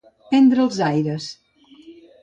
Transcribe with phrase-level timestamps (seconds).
[0.29, 1.31] Prendre els aires.